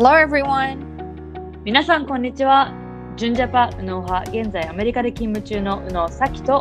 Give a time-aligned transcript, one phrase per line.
[0.00, 0.78] Hello everyone!
[1.64, 2.72] 皆さん、こんにちは。
[3.16, 6.60] 純ジャパ右脳派、現在アメリカで勤務中の右脳咲と、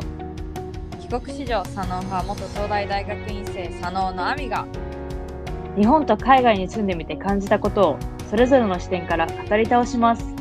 [0.99, 4.65] 帰国子女左脳派元東大大学院生左脳の亜美が
[5.75, 10.36] 日本と海外に住んでみて感じたことを、それぞれの視点から語り倒します。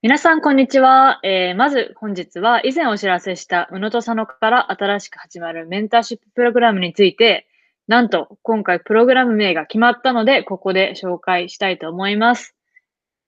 [0.00, 1.18] 皆さん、こんにちは。
[1.24, 7.48] えーまず、本日は以前お知らせした宇野と佐野から新しく始まるメンターシッププログラムについて、
[7.88, 12.54] なんと今回プログラム名が決まったので、ここで紹介したいと思います。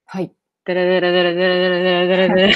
[0.07, 0.31] はい。
[0.65, 2.55] デレデレデレデレデレデレデレデレ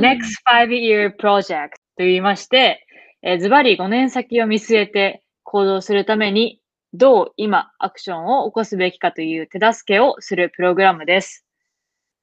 [0.00, 2.86] Next Five Year Project と言いまして、
[3.20, 6.62] えーズバリ5年先を見据えて行動するために、
[6.94, 11.44] どう今アクションを起こすべきかという手助けをするプログラムです。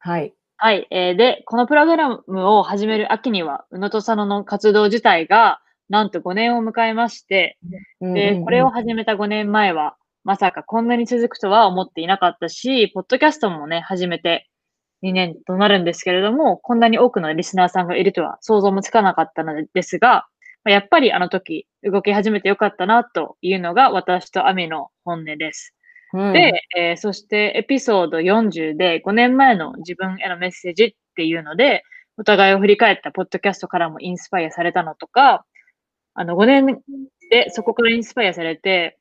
[0.06, 0.36] はい。
[0.58, 0.88] はい。
[0.92, 7.58] えーで、このプログラムを始める秋には、宇野と佐野の活動自体が、なんと5年を迎えまして、
[8.14, 14.48] で、これを始めた5年前は、まさかこんなに続くとは思っていなかったし、ポッドキャストもね、始めて
[15.02, 20.28] 2年となるんですけれども、こんなに多くのリスナーさんがいるとは想像もつかなかったのですが、
[20.64, 25.74] まあやっぱりあの時動き始めてよかったなというのが私とアミの本音です。
[26.32, 31.84] で、えーそしてエピソード40で5年前の自分へのメッセージっていうので、
[32.18, 35.46] お互いを振り返ったポッドキャストからもインスパイアされたのとか、
[36.16, 36.82] あの5年
[37.32, 38.98] でそこからインスパイアされて、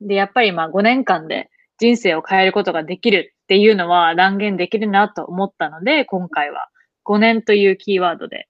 [0.00, 6.68] で、やっぱりまあ5年間で人生を変えることができるっていうのは断言できるなと思ったので、今回は
[7.04, 8.48] 5年というキーワードで、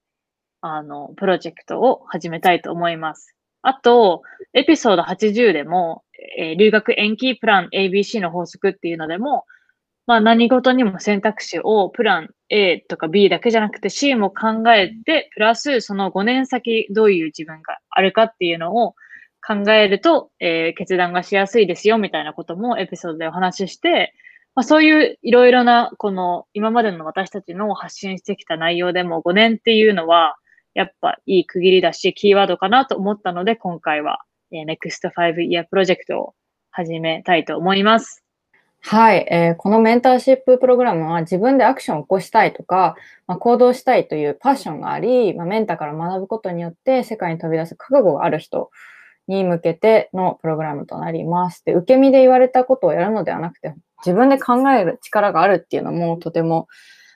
[0.61, 3.35] あの、プロジェクトを始めたいと思います。
[3.61, 6.03] あと、エピソード80でも、
[6.37, 9.45] えー留学延期プラン ABC の法則っていうのでも、
[10.07, 18.95] まあ何事にも選択肢をプラン A とか B だけじゃなくて C も考えて、プラスその5年先どういう自分があるかっていうのを
[19.45, 24.13] 考えると、えー決断がしやすいですよみたいなこともエピソードでお話しして、
[24.55, 30.35] まあ、そういういろいろなこの今までの私たちの発信してきた内容でも5年っていうのは
[30.73, 34.19] やっぱいい区切りだしキーワードかなと思ったので今回は、
[34.51, 36.33] えー Next 5 Year プロジェクトを
[36.71, 38.23] 始めたいと思います。
[38.81, 42.95] はい、えーこのメンターシッププログラムは自分でアクションを起こしたいとか、
[43.27, 48.71] まあ、行動したいというパッションがあり、まあ、メンターから学ぶことによって世界に飛び出す覚悟がある人
[49.27, 51.63] に向けてのプログラムとなります。
[51.65, 56.67] で、受け身で言われたことをやるのではなくて、自分で考える力があるっていうのもとても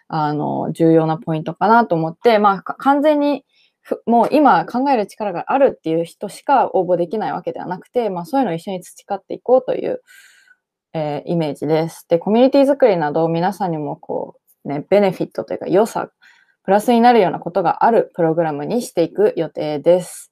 [0.07, 3.45] あの重要なポイントかなと思って、まあ、完全に
[4.05, 10.01] もう今考える力があるっていう人しか応募できないわけではなくて、まあ、そういうのを一緒に培っていこうという
[10.93, 12.05] えーイメージです。
[12.07, 16.09] で、コミュニティ作りなど皆さんにもこう、ね、ベネフィットというか良さ、
[16.63, 20.31] プラスになるようなことがあるプログラムにしていく予定です。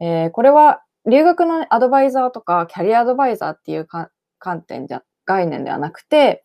[0.00, 6.44] えーこれは留学のアドバイザーとかキャリアアドバイザーっていう観点じゃ、概念ではなくて、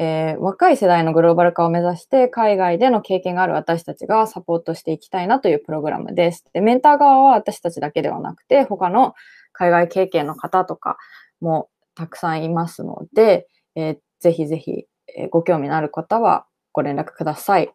[0.00, 6.44] えー若い世代のグローバル化を目指して海外での経験がある私たちがサポートしていきたいなというプログラムです。
[6.52, 9.14] で、メンター側は私たちだけではなくて、他の
[9.52, 10.98] 海外経験の方とか
[11.40, 14.84] もたくさんいますので、えーぜひぜひ、
[15.16, 17.72] えーご興味のある方はご連絡ください。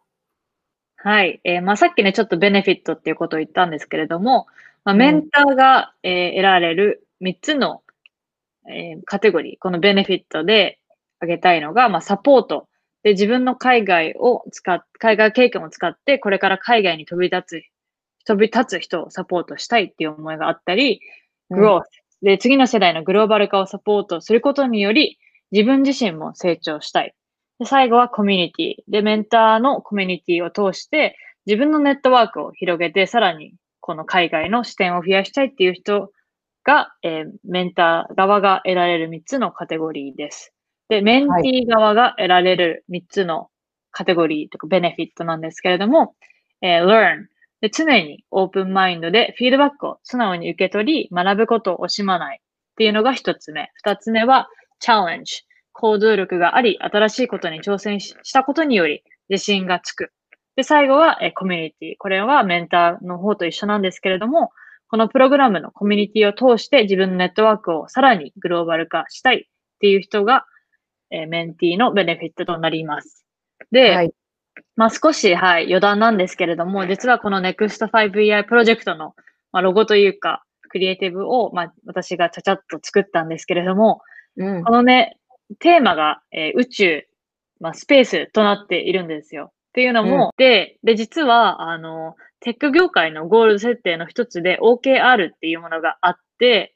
[0.96, 1.40] はい。
[1.44, 4.46] えーまあ、さっきね、ちょっとベネフィットっていうことを言ったんですけれども、
[4.84, 7.82] まあ、うんメンターが、えー得られる3つの、
[8.70, 10.78] えーカテゴリー、このベネフィットで
[11.20, 12.68] 挙げたいのが、まあ、サポート。
[13.02, 17.62] で、自分の海外を使っ、海外経験を使って、これから海外に飛び立つ、
[18.26, 21.00] 飛び立つ人をサポートしたいっていう思いがあったり、
[21.50, 21.82] うん growth。
[22.22, 25.18] で、次の世代のグローバル化をサポートすることにより、
[25.52, 27.14] 自分自身も成長したい。
[27.58, 28.90] で最後はコミュニティ。
[28.90, 31.16] で、メンターのコミュニティを通して、
[31.46, 36.10] 自分のネットワークを広げて、さらにこの海外の視点を増やしたいっていう人
[36.64, 40.54] が、えーメンター側が得られる3つのカテゴリーです。
[40.88, 43.48] で、メンティー側が得られる3つの
[43.90, 46.14] カテゴリーとかベネフィットなんですけれども、
[46.62, 47.26] えー learn。
[47.60, 53.70] で常にオープンマインドでフィードバックを素直に受け取り、学ぶことを惜しまないっていうのが1つ目。
[53.82, 54.48] 2つ目は
[54.82, 55.44] challenge。
[55.72, 60.12] 行動力があり、新しいことに挑戦ししたことにより自信がつく。
[60.56, 61.94] で、最後は、えーコミュニティ。
[61.98, 64.50] これはメンターの方と一緒なんですけれども、
[64.88, 70.44] このプログラムのコミュニティを通して自分のネットワークをさらにグローバル化したいっていう人が、
[71.14, 73.24] えーメンティーのベネフィットとなります。
[73.70, 74.12] で、はい。
[74.76, 79.14] まあ少し、はい、余談なんですけれども、実はこの Next 5EI プロジェクトの、
[79.52, 84.00] まあ、ロゴというか、クリエイティブを、まあ私がちゃちゃっと作ったんですけれども、
[84.36, 85.16] うんこのね、
[85.60, 87.06] テーマが、えー宇宙、
[87.60, 89.52] まあ、 space となっているんですよ。
[89.68, 96.73] っていうのも、で、で、実は、あの、テック業界のゴール設定の一つで OKR っていうものがあって、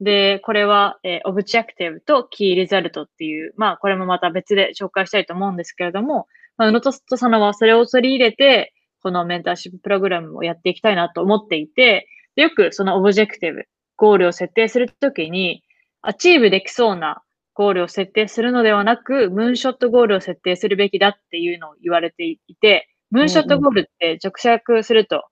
[0.00, 6.26] で、これは、えー、 objective と key result っていう、まあ、これもまた別で紹介したいと思うんですけれども、
[6.56, 13.64] まあ、宇野と佐野はそれを取り入れて、このメンターシッププログラムをやっていきたいなと思っていて、よくその objective、
[13.96, 15.62] ゴールを設定するときに、
[16.02, 17.22] achieve できそうな
[17.52, 25.24] ゴールを設定するのではなく、 moonshot goal を設定するべきだっていうのを言われていて、 moonshot goal って直訳すると、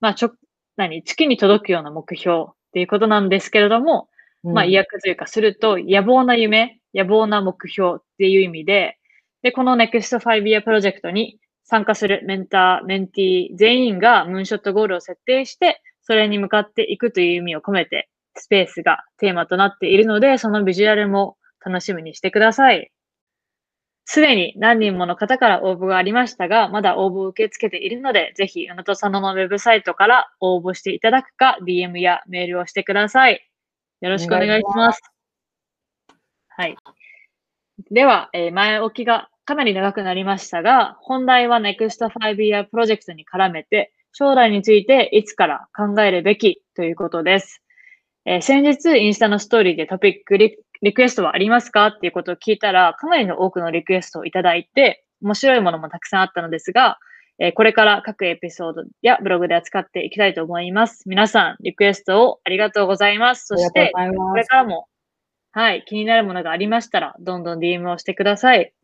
[0.00, 0.32] まあ、ちょ、
[0.76, 4.08] 何、月に届くような目標っていうことなんですけれども、
[4.42, 8.98] まあ、意訳というかすると、野望な夢、野望な目標っていう意味で、
[9.42, 22.90] で、この Next 5 Year Project に参加するメンター、メンティー全員がムーンショットゴールを設定して、それに向かっていくという意味を込めて、スペースがテーマとなっているので、そのビジュアルも楽しみにしてください。
[24.10, 33.46] すでに何人もの方から応募がありましたが、まだ応募を受け付けているので、ぜひ、あなたさんのウェブサイトから応募していただくか、DM やメールをしてください。
[34.00, 35.02] よろしくお願いします。
[36.48, 36.76] はい。
[37.90, 47.62] では、えー、前置きがかなり長くなりましたが、本題は Next 5 Year プロジェクトに絡めて、将来についていつから考えるべきということです。
[48.30, 56.98] えー、先日、インスタのストーリーでトピックリリクエストはありますかっていうことを聞いたら、かなりの多くのリクエストをいただいて、面白いものもたくさんあったのですが、
[57.38, 61.08] えー、これから各エピソードやブログで扱っていきたいと思います。
[61.08, 63.46] 皆さん、リクエストをありがとうございます。
[63.46, 64.88] そして、これからも、
[65.52, 68.74] はい、気になるものがありましたら、どんどん DM をしてください。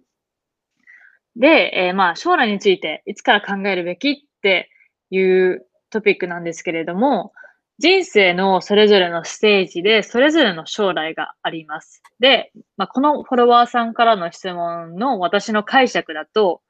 [1.36, 4.70] で、えー、まあ、将来についていつから考えるべきって
[5.10, 7.34] いうトピックなんですけれども、
[7.78, 12.02] 人生のそれぞれのステージで、それぞれの将来があります。
[12.20, 16.62] で、まあ、このフォロワーさんからの質問の私の解釈だと、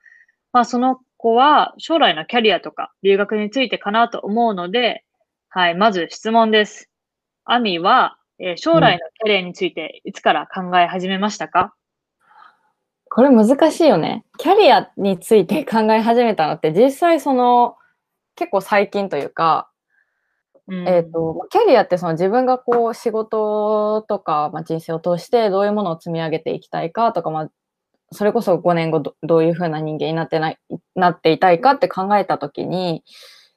[0.53, 5.05] まあ、その子は将来のキャリアとか留学についてかなと思うので、
[5.49, 6.91] はい、まず質問です。
[7.45, 11.75] アミは、えー、将来のキャリアについていつから考え始めましたか、
[13.11, 14.25] これ難しいよね。
[14.39, 17.77] キャリアについて考え始めたのって実際その
[18.35, 19.71] 結構最近というか、
[20.69, 27.51] うん、え、ー、と、キャリアってその自分がこう仕事とか、まあ、人生を通してどういうものを積み上げていきたいかとか、まあ、
[28.13, 30.59] それこそ5年後どういうふうな人間になってない、
[30.95, 33.03] なっていたいかって考えたときに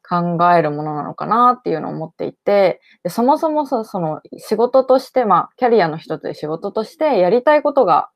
[0.08, 8.10] 考えるものなのかなっていうのを思っていて、でそもそもそその仕事として、まあ、キャリアの一つで仕事としてやりたいことが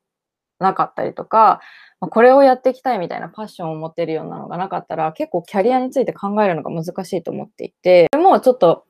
[0.60, 1.62] なかったりとか、
[2.02, 8.86] ま、これをやっていきたいみたいなパッションを持ってるようなのがなかったら、結構キャリアについて考えるのが難しいと思っていて、でもちょっと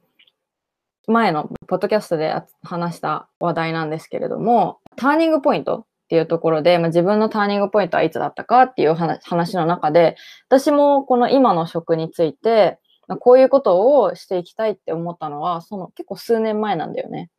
[1.08, 10.16] 前のポッドキャストで話した話題なんですけれども、ターニングポイントっていうところで、まあ、自分のターニングポイントはいつだったかっていう話の中で、
[10.48, 17.30] 私もこの今の職について、ま、こういうことをしていきたいって思ったのは、その結構数年前なんだよね。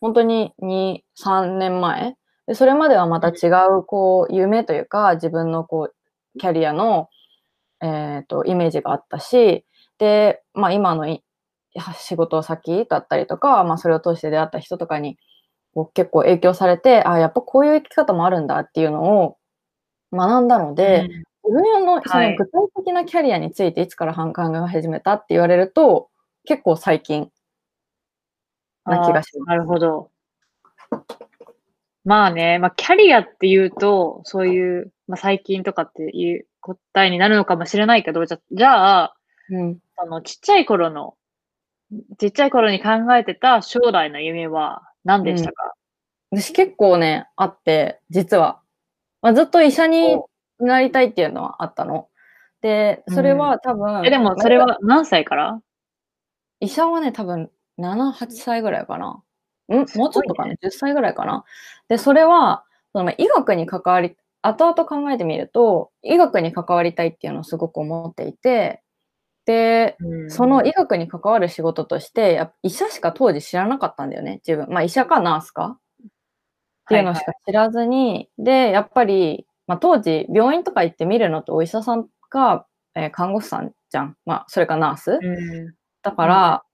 [0.00, 2.14] 本当に2、3年前
[2.50, 3.48] でそれまではまた違
[3.78, 7.08] う、こう、夢というか、自分のこう、キャリアの、
[7.80, 9.64] えっ、ー、と、イメージがあったし、
[9.98, 11.06] で、まあ今の
[11.96, 15.16] 仕事先だったりとか、まあそれを通して出会った人とかに、
[15.94, 19.36] 結構影響されて、あ、やっぱこういう生き方もあるんだっていうのを
[20.12, 21.02] 学んだので、
[21.44, 26.10] うん、自分のその具体的なキャリアについていつから考え始めたって言われると、
[26.46, 27.30] 結構最近
[28.86, 29.46] な気がします。
[29.46, 30.10] なるほど。
[32.04, 39.16] まあね、まあキャリアっていうと、そういう、まあ最近とかっていう答えになるのかもしれないけど、じゃじゃあ、
[39.50, 41.14] うん、あの、ちっちゃい頃の、
[42.18, 45.74] ちっちゃい頃に考えてた将来の夢は何でしたか、
[46.30, 48.60] うん、私結構ね、あって、実は。
[49.22, 50.18] まあ、ずっと医者に
[50.58, 52.08] なりたいっていうのはあったの。
[52.62, 54.00] で、それは多分。
[54.00, 55.60] うん、え、でもそれは何歳から？
[56.60, 59.22] 医者はね、多分7、8歳ぐらいかな。
[59.76, 59.78] ん？
[59.78, 61.44] もうちょっとかな、ね、?10 歳ぐらいかな？
[61.88, 68.82] で、それは、その医学に関わり、後々考えてみると、医学に関わりたいっていうのをすごく思っていて、
[69.46, 74.66] で、うんその医学に関わる仕事として、やっぱ医者しか当時知らなかったんだよね、自分。
[74.72, 75.78] まあ医者かナースか？
[76.86, 84.16] っていうのしか知らずに、で、やっぱり、まあ当時、病院とか行ってみるのってお医者さんか、えー看護師さんじゃん。
[84.26, 85.12] まあ、それかナース？
[85.12, 86.64] うんだから、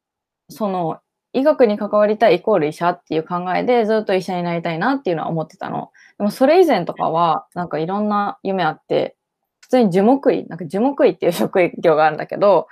[0.48, 1.00] その、
[1.36, 5.92] 医学に関わりたいイコール医者っていう考えでずっと医者になりたいなっていうのは思ってたの。
[6.16, 9.16] でもそれ以前とかは、なんかいろんな夢あって、
[9.60, 12.68] 普通に樹木医、なんか樹木医っていう職業があるんだけど、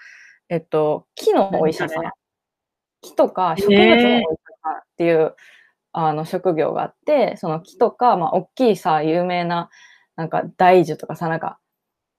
[0.49, 2.11] えっと、木のお医者さん。
[3.03, 4.19] 木とか植物のお医者
[4.63, 5.35] さんっていう、
[5.93, 9.69] あの職業があって、その木とか、まあ、大きいさ、有名な、
[10.17, 11.59] なんか大樹とかさ、なんか、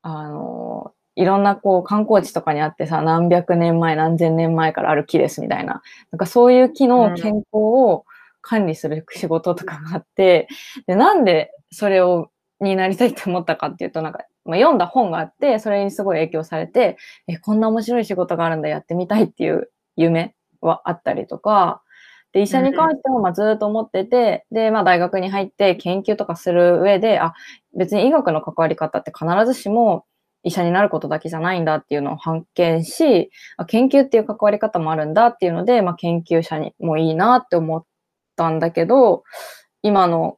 [0.04, 5.82] あのいろんなこう観光地とかにあってさ、何百年前、何千年前からある木ですみたいな。
[6.12, 8.06] なんかそういう木の健康を
[8.42, 10.48] 管理する仕事とかがあって、
[10.88, 12.30] で、なんでそれを、
[12.62, 21.82] になりたいって思ったかっていうと、なんか、まあ、読んだ本があって、それにすごい影響されて、え、こんな面白い仕事があるんだ、やってみたいっていう夢はあったりとか、
[22.32, 27.34] で、医者に関してもまあずっと思ってて、で、まあ大学に入って研究とかする上で、あ、
[27.78, 30.06] 別に医学の関わり方って必ずしも
[30.46, 33.32] 医者になることだけじゃないんだっていうのを発見し、
[33.68, 37.84] 研究っていう関わり方もあるんだっていうので、まあ研究者にもいいなって思っ
[38.36, 39.24] たんだけど、
[39.82, 40.38] 今の、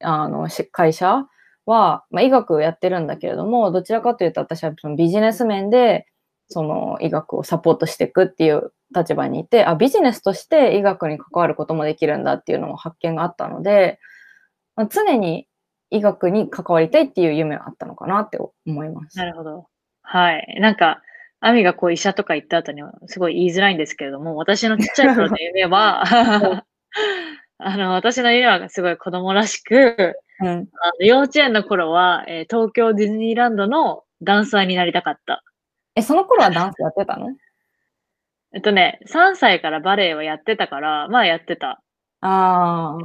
[0.00, 1.26] あの、会社
[1.64, 6.06] は、まあ医学をやってるんだけれども、どちらかというと私はそのビジネス面で、
[6.48, 13.98] その医学をサポートしていくっていう立場にいて、あ、ビジネスとして医学に関わることもできるんだっていうのも発見があったので、
[14.76, 15.48] ま常に
[15.90, 19.16] 医学に関わりたいっていう夢はあったのかなって思います。
[19.18, 19.66] なるほど。
[20.02, 20.58] はい。
[20.60, 21.02] なんか、
[21.40, 26.02] アミがこう医者とか行った後にはすごい言いづらいんですけれども、私のちっちゃい頃の夢は、
[27.58, 30.46] あの、私の夢はすごい子供らしく、うん。
[30.46, 30.52] あ
[31.00, 35.42] の幼稚園の頃は、えー東京ディズニーランドのダンサーになりたかった。
[35.94, 37.28] え、その頃はダンスやってたの？
[38.54, 41.82] えっとね、3歳からバレエをやってたから、まあやってた。
[42.20, 42.98] ああ。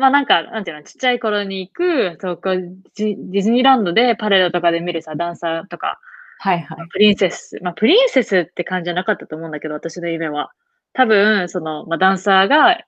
[0.00, 6.00] まあなんか、なんていうの、ちっちゃい頃に行く東京ディディズニーランドでパレードとかで見るさ、ダンサーとか、
[6.38, 6.88] はいはい。
[6.88, 7.58] プリンセス。
[7.62, 10.50] まあプリンセスって感じじゃなかったと思うんだけど、私の夢は。
[10.94, 12.78] 多分、その、まあダンサーが、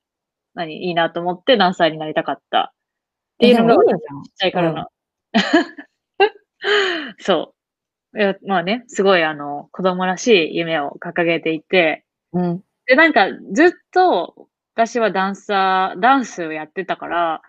[0.54, 2.72] 何、いいなと思ってダンサーになりたかった。
[3.34, 4.00] っていうのが、ちっ
[4.36, 4.86] ちゃい頃の。
[7.18, 7.54] そ
[8.14, 8.18] う。
[8.18, 12.04] いやまあね、すごいあの、子供らしい夢を掲げていて。
[12.32, 12.62] うん。
[12.86, 17.42] で、なんか、ずっと、私はダンサー、ダンスをやってたから、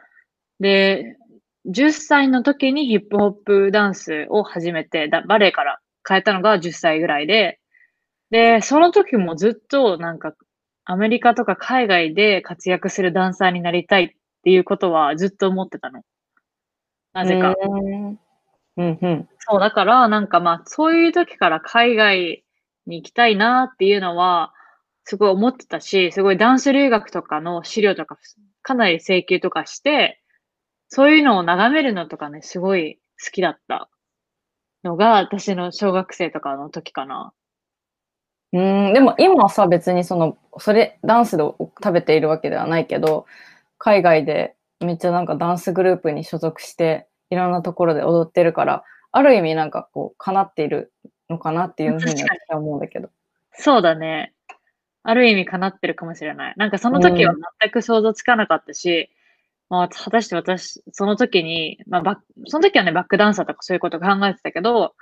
[0.59, 1.17] で、
[1.65, 7.59] 10歳の時にヒップホップダンスを始めて、だバレエから変えたのが10歳ぐらいで、
[8.29, 10.33] で、その時もずっとなんか、
[10.85, 14.09] アメリカとか海外で活躍するダンサーになりたいっ
[14.43, 16.01] ていうことはずっと思ってたの。
[17.13, 17.55] なぜか。
[17.57, 18.19] うん。
[18.75, 19.29] うんうん。
[19.39, 22.43] そう、だから、なんかまあ、そういう時から海外
[22.85, 24.52] に行きたいなっていうのは、
[25.05, 28.17] すごい思ってたし、すごいダンス留学とかの資料とか、
[28.61, 30.21] かなり請求とかして、
[30.87, 33.89] そういうのを眺めるのとかね、すごい好きだった
[34.83, 37.33] のが、私の小学生とかの時かな。
[38.53, 43.25] うん、でも今はさ、別にその、それ、ダンスで食べているわけではないけど、
[43.79, 50.93] 海外でめっちゃなんかダンスグループに所属して、いろんなところで踊ってるから、ある意味なんかこう、叶っている
[51.29, 53.09] のかなっていうふうに私は思うんだけど。
[53.53, 54.33] そうだね。
[55.03, 56.53] ある意味叶ってるかもしれない。
[56.57, 59.09] なんかその時は全く想像つかなかったし、
[59.69, 64.93] まあ、果たして私、その時に、まあバック、その時はね、バックダンサーとかそういうこと考えてたけど、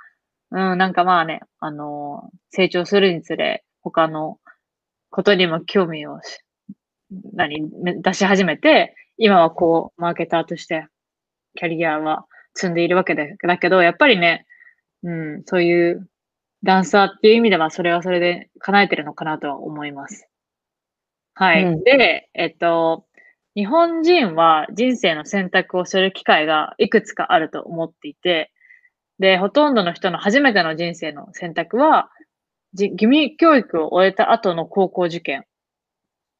[0.50, 4.38] うん、なんかまあね、あのー成長するにつれ、他の
[5.10, 6.40] ことにも興味をし、
[7.34, 10.86] 何、め出し始めて、今はこう、マーケターとして、
[11.54, 14.46] キャリアは積んでいるわけだだけど、やっぱりね、
[15.02, 16.08] うん、そういう
[16.64, 20.28] ダンサーっていう意味では、それはそれで叶えてるのかなとは思います。
[21.34, 21.64] はい。
[21.64, 23.06] うんで、えっと、
[23.54, 28.52] 日本人は人生の選択をする機会がいくつかあると思っていて、
[29.18, 32.10] で、ほとんどの人の初めての人生の選択は、
[32.74, 35.44] じ義務教育を終えた後の高校受験。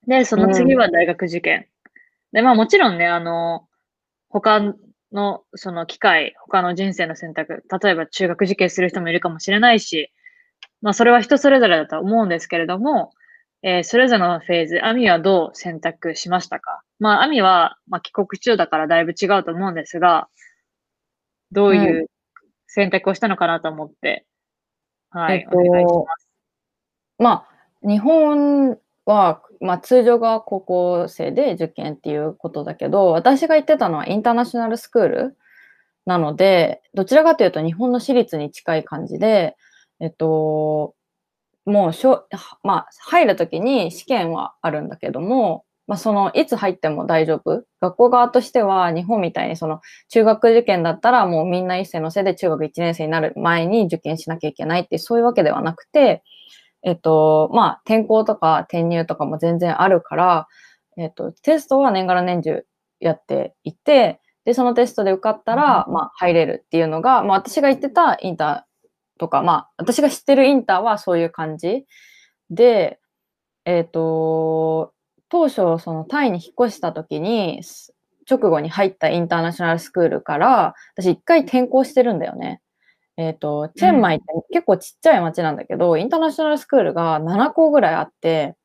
[0.06, 1.66] で、その次は大学受験。
[2.32, 3.66] で、まあもちろんね、あの、
[4.28, 4.60] 他
[5.12, 10.10] のその機会、他の人生の選択、例えば中学受験する人もいるかもしれないし、
[10.80, 13.12] まあそれは人それぞれだと思うんですけれども、
[13.62, 16.82] えーそれぞれのフェーズ、アミはどう選択しましたか？
[16.98, 20.28] まあアミは、まあ帰国中だからだいぶ違うと思うんですが、
[21.52, 22.06] どういう
[22.66, 24.26] 選択をしたのかなと思って、
[25.10, 26.28] はい、えっとお願いします。
[27.18, 27.46] ま
[27.84, 35.36] あ、日本は、まあ、通常が高校生で受験っていうことだけど、私が行ってたのはインターナショナルスクール
[36.04, 39.56] なので、どちらかというと日本の私立に近い感じで、
[40.00, 40.94] えっと、
[41.64, 42.26] もうしょ、
[42.64, 47.64] まあ、入るときに試験はあるんだけども、まあ、その、いつ入っても大丈夫？
[47.80, 56.22] 学校側としては、日本みたいに、その、中学受験だったら、もうみんな一斉のせいで中学1年生になる前に受験しなきゃいけないって、そういうわけではなくて、
[56.82, 60.48] えっと、まあ、転校とか転入とかも全然あるから、
[60.96, 62.66] えっと、テストは年がら年中
[63.00, 71.86] やっていて、で、そのテストで受かったら、まあ、入れるっていうのが、まあ、私が行ってたインターとか、まあ、私が知ってるインターはそういう感じ
[72.50, 72.98] で、
[73.64, 74.92] えっと、
[75.28, 77.62] 当初、そのタイに引っ越した時に、
[78.28, 82.60] 直後に入ったインターナショナルスクールから、私一回転校してるんだよね。
[83.16, 88.56] えっ、と、チェンマイって結構ちっちゃい町なんだけど、インターナショナルスクールが7校ぐらいあって、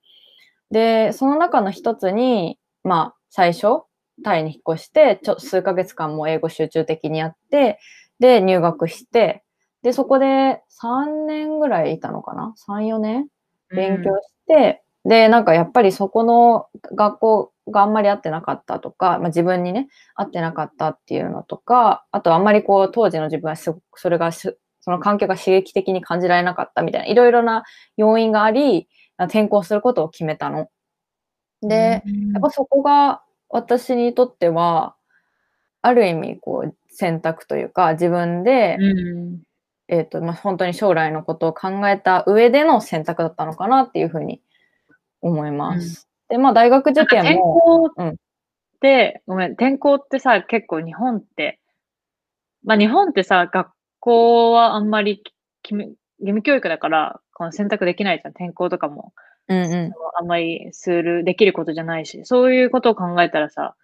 [0.72, 3.84] で、その中の一つに、まあ、最初、
[4.24, 7.80] タイに引っ越して、ちょ数ヶ月間も英語集中的にやって、
[8.20, 9.44] で、入学して、
[9.84, 13.28] で、そこで3年ぐらいいたのかな ?3、4年？
[13.70, 27.64] 勉強して、で、なんかやっぱりそこの学校があんまり合ってなかったとか、まあ、自分にね、合ってなかったっていうのとか、あとあんまりこう当時の自分はすごくそれがしその環境が刺激的に感じられなかったみたいな、いろいろな
[27.98, 30.70] 要因があり、転校することを決めたの。
[31.62, 34.96] で、うんやっぱそこが私にとっては、
[35.82, 39.42] ある意味こう選択というか、自分で、うん
[39.90, 44.42] えっ、と、まあ、本当に将来のことを考えた上での選択だったのかなっていうふうに
[45.22, 46.07] 思います。
[46.30, 48.18] で、まあ、大学受験転も、校うん
[48.78, 51.60] って、ごめん、転校ってさ、結構日本って、
[52.64, 53.70] まあ日本ってさ、学
[54.00, 55.24] 校はあんまり
[55.64, 58.32] 義務教育だから、この選択できないじゃん。
[58.32, 59.14] 転校とかも、
[59.48, 63.76] うんうん、あんまりする、できることじゃないし、そういうことを考えたらさ、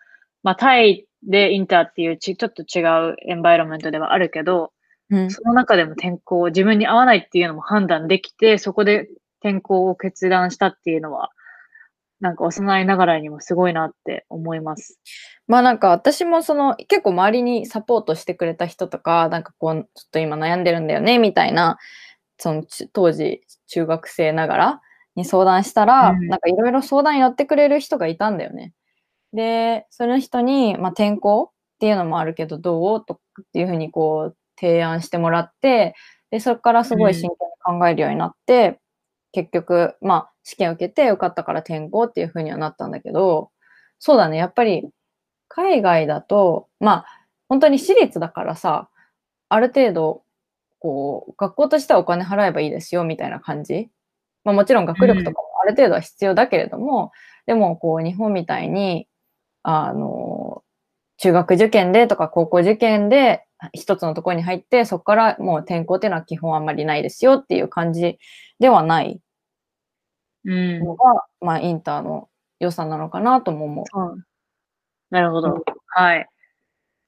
[0.44, 2.82] まあタイでインターっていうちちょっと違
[3.12, 4.74] うエンバイロメントではあるけど、
[5.10, 9.08] うん、その中でも転校、自分に合わないっていうのも判断できて、そこで
[9.40, 11.32] 転校を決断したっていうのは、
[12.24, 14.98] なんか幼いながらにもすごいなって思います。
[15.46, 21.78] まあなんか私もその結構周りにサポートしてくれた人とか、なんかこう、ちょっと今悩んでるんだよね、みたいな、
[22.38, 24.82] そのち当時中学生ながら
[25.16, 28.74] に相談したら、うんなんかいろいろ相談やってくれる人がいたんだよね。
[29.34, 33.06] で、その人に、まあ転校っていうのもあるけどどう？
[33.06, 35.94] とかっていうふうにこう提案してもらって、
[36.32, 38.80] で、そこからすごい真剣に考えるようになって、
[39.34, 43.52] 結局、まあ試験を受けて受かったから転校っていうふうにはなったんだけど、
[44.00, 44.90] そうだね、やっぱり
[45.48, 47.06] 海外だと、まあ、
[47.48, 48.90] 本当に私立だからさ、
[49.50, 50.24] ある程度、
[50.80, 53.90] こう、学校としてはお金払えばいいですよ、みたいな感じ。
[54.44, 57.12] まあもちろん学力とかもある程度は必要だけれども、
[57.46, 59.08] でも、こう、日本みたいに、
[59.64, 60.64] あの、
[61.18, 68.18] 中学受験でとか高校受験で一つのところに入って、そこからもう転校っていうのは基本あんまりないですよっていう感じ
[68.60, 69.22] ではない
[70.46, 70.80] うん。
[70.80, 72.30] のが、まあ、インターの
[72.60, 73.86] 良さなのかなとも思う。
[73.92, 74.18] そう
[75.12, 75.54] なるほど。
[75.54, 75.64] うん
[75.96, 76.28] はい。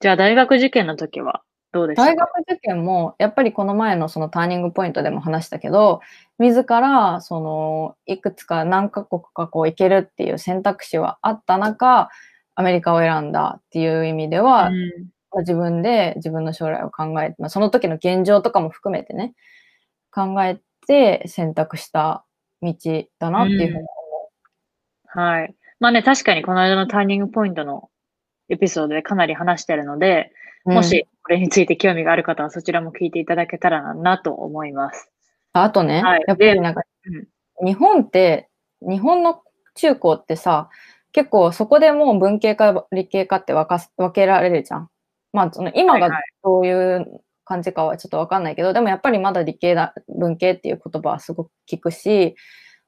[0.00, 6.00] じゃあ、大学受験の時はどうでした大学受験も、やっぱりこの前のそのターニングポイントでも話したけど、
[6.38, 12.10] 自ら、その、いくつか何カ国かこう行けるっていう選択肢はあった中、
[12.54, 14.70] アメリカを選んだっていう意味では、
[15.38, 19.34] 自分で自分の将来を考えて、まあ、その時の現状とかも含めてね、
[20.12, 22.25] 考えて選択した
[22.62, 22.74] 道
[23.18, 23.86] だなっていうふうに思
[25.06, 25.54] はい。
[25.80, 27.90] まあね、確かにこの間のターニングポイントの
[28.48, 30.32] エピソードでかなり話してるので、
[30.64, 30.72] う。
[30.72, 35.10] もしこれについて興味がある方はそちらも聞いていただけたらなと思います。
[35.52, 36.82] ああとね、はいやっぱりなんか、
[37.64, 38.48] 日本って、
[38.82, 39.40] 日本の
[39.74, 40.68] 中高ってさ、
[41.12, 44.90] 結構そこでもう文系か理系かって分かす分けられるじゃん。
[45.32, 46.10] まあ、その今が
[46.44, 52.36] どういう感じかはちょっと分かんないけど、でもやっぱりまだ理系だ、文系っていう言葉はすごく聞くし、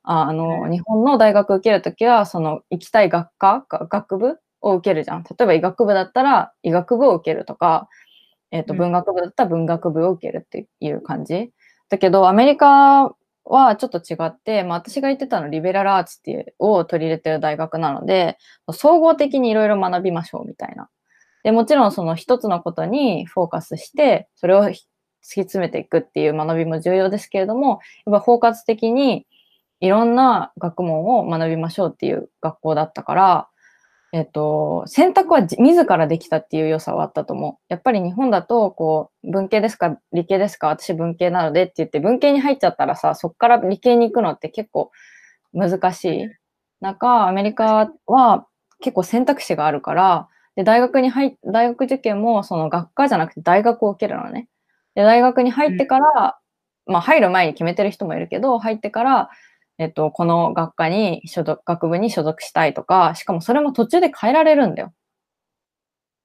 [0.03, 5.23] ああの、うん日本の大学受けるときは、その行きたい学科、が学部を受けるじゃん。
[5.23, 7.89] 例えば医学部だったら医学部を受けるとか、
[8.51, 11.53] えっ、と、うん文学部だったら文学部を受けるっていう感じ。
[11.91, 18.39] だけど、アメリカはちょっと違って、まあ、私が言ってたのリベラルアーツっていうを取り入れてる大学なので、
[18.73, 20.89] 総合的にいろいろ学びましょうみたいな。
[21.49, 24.85] で、もちろんその一つのことにフォーカスして、それを突き
[25.23, 29.27] 詰めていくっていう学びも重要ですけれども、やっぱ包括的に
[29.81, 33.49] いろんな学問を学びましょうっていう学校だったから、
[34.13, 37.65] えっと、選択は自らできたっていう良さはあったと思う。
[37.71, 44.91] やっぱり日本だと、こう、文系ですか、理系ですか、私文系なのでって言って、文系に入っちゃったらさ、そこから理系に行くのって結構
[45.55, 46.29] 難しい。
[46.83, 48.47] 中、アメリカは
[48.81, 54.49] 結構選択肢があるから、で、大学に入っ、大学受験もその学科じゃなくて大学を受けるのね。
[54.97, 56.37] で、大学に入ってから、
[56.85, 59.31] まあ入る前に決めてる人もいるけど、入ってから、
[59.79, 64.93] えっと、この学科に所属、学部に所属したいとか、しかもそれも途中で変えられるんだよ。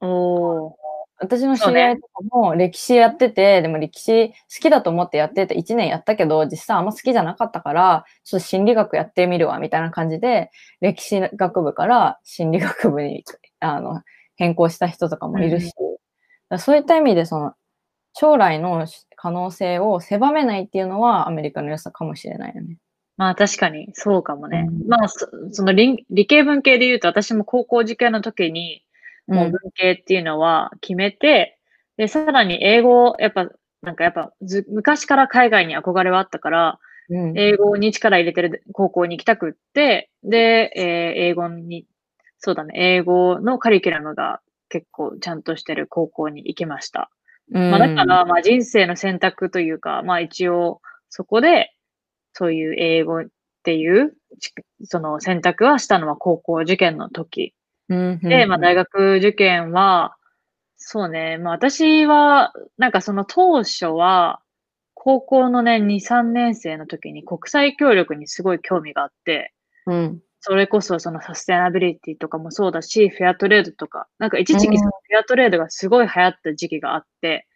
[0.02, 0.74] おー。
[1.20, 10.50] 私の知り合いとかも歴史やってて、でも歴史好きだと思ってやってて1年やったけど、実際あんま好きじゃなかったから、ちょっと心理学やってみるわ、みたいな感じで、
[10.82, 13.24] 歴史学部から心理学部に
[13.60, 14.02] あの
[14.44, 15.76] 変更した人とかもいるし、だか
[16.50, 17.54] らそういった意味で、その、
[18.14, 22.78] 将来の可能性を狭めないっていうのはアメリカの良さかもしれないよね。
[23.18, 24.68] まあ確かにそうかもね。
[24.68, 28.84] うんまあそその理理系文系で言うと私も高校受験の時に
[29.28, 31.58] もう文系っていうのは決めて、
[31.98, 33.50] で、さらに英語をやっぱ
[33.82, 36.80] なんかやっぱず昔から海外に憧れはあったから、
[37.10, 37.38] うん。
[37.38, 41.86] 英語に力入れてる高校に行きたくって、で、えー英語に、
[42.46, 47.10] そうだね、英語のカリキュラムが結構ちゃんとしてる高校に行きました。
[47.50, 51.74] まあだから、まあ人生の選択というか、まあ一応そこで、
[52.34, 53.26] そういう英語っ
[53.64, 54.54] ていう、ち
[54.84, 57.54] その選択はしたのは高校受験の時。
[57.88, 60.18] うん、で、まあ大学受験は、
[60.76, 64.42] そうね、まあ私は、なんかその当初は、
[64.96, 69.54] 高校のね、2、3年生の時に国際協力にすごい興味があって、
[69.86, 70.20] うん。
[70.46, 74.78] それこそそのサステナビリティとかもそうだし、フェアトレードとか、なんか一時期うん。
[74.78, 77.48] そのフェアトレードがすごい流行った時期があって、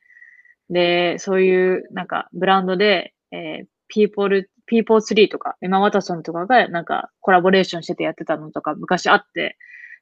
[0.70, 9.58] で、そういうなんかブランドで、えー、ピーポル、ピーポーツリーとか、エマ・ワタソンとかがなんかコラボレーションしててやってたのとか昔あって、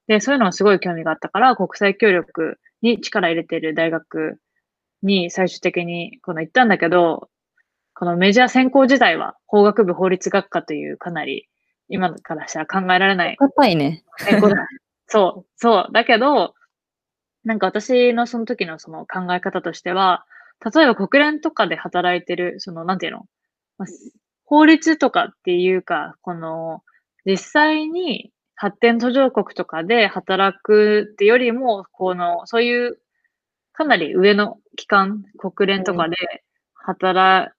[0.05, 4.39] で、そういうのがすごい興味があったから、国際協力に力入れてる大学
[5.01, 7.29] に最終的にこの行ったんだけど、
[7.95, 11.47] このメジャー専攻自体は法学部法律学科というかなり
[11.89, 14.03] 今からしたら考えられない硬いね。
[15.07, 15.93] そう、そう。
[15.93, 16.55] だけど、
[17.43, 20.25] なんか私のその時のその考え方としては、
[20.75, 23.25] 例えば国連とかで働いてる、その、なんていうの、
[23.77, 23.87] まあ
[24.45, 26.83] 法律とかっていうか、この、
[27.25, 32.99] 実際に発展途上国とかで働くってよりも、この、そういう、
[33.73, 36.15] かなり上の機関、国連とかで
[36.75, 37.51] 働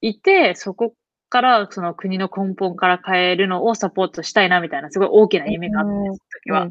[0.00, 0.94] いて、そこ
[1.30, 6.68] からその国の根本から変えるのをサポートしたいなみたいな、すごい大きな夢があって、うんその時は。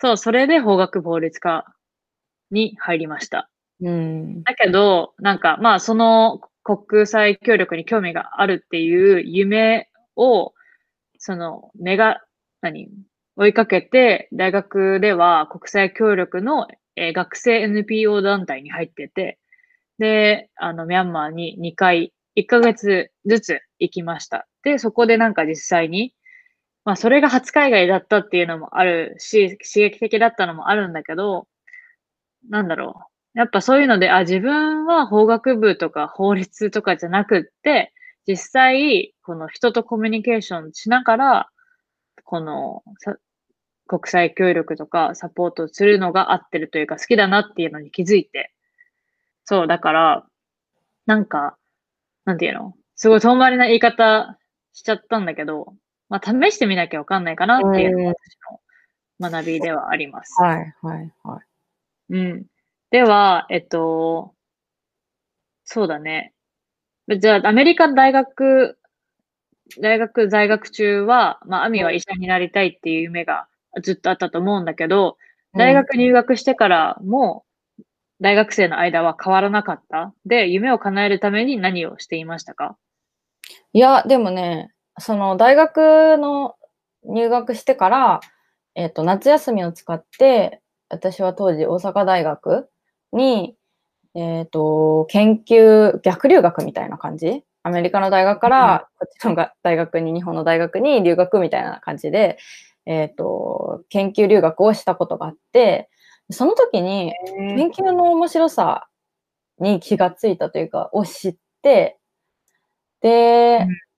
[0.00, 1.64] そう、それで法学部法律科
[2.50, 3.50] に入りました。
[3.82, 4.42] うん。
[4.44, 10.54] だけど、なんか、まあ、その国際協力に興味があるっていう夢を、
[11.18, 12.22] その、目が、
[12.62, 12.90] 何？
[13.36, 19.38] 追いかけて、大学では国際協力の、えー学生 NPO 団体に入ってて、
[19.98, 24.46] で、あの、ミャンマーに2回、1ヶ月ずつ行きました。
[24.62, 26.14] で、そこでなんか実際に、
[26.84, 31.48] まあ、それが初海外だったっていうのもあるし、刺激的だったのもあるんだけど、
[32.48, 32.94] なんだろ
[33.34, 33.38] う。
[33.38, 37.92] やっぱそういうので、あ、自分は法学部とか法律とかじゃなくって、
[38.26, 41.48] 実際、この人とコミュニケーションしながら、
[42.24, 42.82] この
[43.86, 48.52] 国際協力とかサポートするのが合ってるというか好きだなっていうのに気づいて。
[49.44, 50.26] そう、だから、
[51.06, 51.57] なんか、
[52.28, 52.74] なんていうの？
[52.94, 54.38] すごい遠回りな言い方
[54.74, 55.72] しちゃったんだけど、
[56.10, 58.36] まあ試してみなきゃわかんないかなっていうのが私
[59.22, 60.34] の学びではあります。
[60.42, 62.14] はい、はい、はい。
[62.14, 62.46] うん。
[62.90, 64.34] では、えっと、
[65.64, 66.34] そうだね。
[67.18, 68.78] じゃあ、アメリカ大学、
[69.80, 73.48] 大学在学中は、まあ、アミは医者になりたいっていう夢が
[73.82, 75.16] ずっとあったと思うんだけど、
[75.54, 77.46] 大学入学してからも、
[78.20, 80.12] 大学生の間は変わらなかった？
[80.26, 82.76] で、夢を叶えるために何をしていましたか？
[83.72, 86.56] いや、でもね、その大学の
[87.04, 88.20] 入学してから、
[88.74, 92.68] えっ、と、夏休みを使って、私は当時大阪大学
[93.12, 93.56] に、
[94.14, 97.44] えっ、と、研究、逆留学みたいな感じ？
[97.62, 102.38] アメリカの大学から、こっちのが大学に、日本の大学に留学みたいな感じで、
[102.86, 105.88] えっ、と、研究留学をしたことがあって、
[106.30, 108.88] その時に、研究の面白さ
[109.58, 111.98] に気がついたというか、を知って、
[113.00, 113.88] で、うん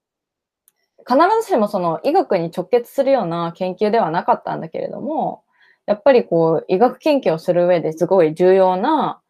[1.07, 5.43] 必ずしもその医学に直結するような研究ではなかったんだけれども、
[5.87, 9.21] やっぱりこう医学研究をする上ですごい重要な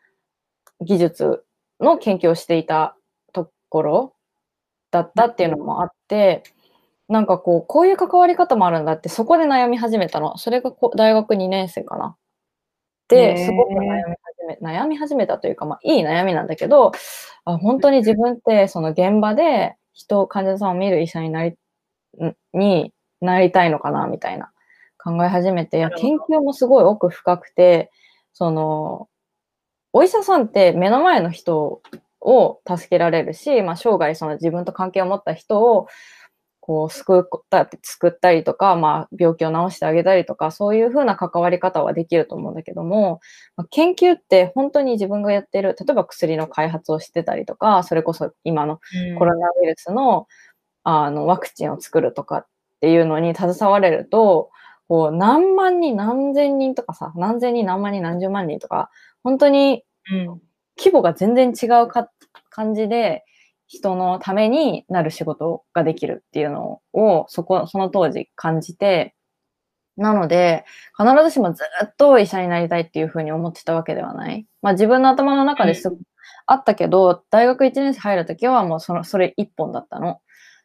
[0.81, 1.45] 技術
[1.81, 2.97] の研究をしていた
[3.33, 4.15] ところ
[4.91, 6.43] だったっていうのもあって、
[7.09, 10.37] なんかこう、こういう関わり方もあるんだって、そこで悩み始めたの。
[10.39, 12.17] それがこ大学2年生かな。
[13.39, 16.93] すごく悩み始め、悩み始めたというか、まあ、いい悩みなんだけど、
[17.45, 21.57] あ本当に自分って、その現場で人、患者さんを見る医者になり、
[22.23, 24.53] んになりたいのかな、みたいな
[24.99, 27.91] 考え始めて、いや、研究もすごい奥深くて、
[28.33, 29.09] その、
[29.93, 31.83] お医者さんって目の前の人
[32.21, 35.89] を助けられるし、まあ、生涯その自分と関係を持った人を
[36.71, 43.21] こう救った救ったりとか、まあ、病気を治してあげたりとかそういうふうな関わり方はできると思うんだけども、
[43.57, 48.79] まあ研究って本当に自分がやってる例えば薬の開発をしてたりとかそれこそ今の
[49.19, 50.29] コロナウイルスの
[50.85, 52.47] あのワクチンを作るとかっ
[52.81, 54.51] ていうのに携われると
[54.87, 58.91] こう何万人何千人とかさ何千人何万人何十万人とか
[59.25, 60.41] 本当にうん。
[60.79, 62.09] 規模が全然違うか
[62.49, 63.25] 感じで
[63.71, 69.15] 人のためになる仕事ができるっていうのをそこその当時感じて
[69.97, 70.65] なので
[70.99, 74.47] 必ずしもずっと医者になりたいっていうふうに思ってたわけではない。
[74.61, 75.89] まあ自分の頭の中です
[76.47, 80.21] あったけど、大学1年生入るときはもうその、それ1本だったの。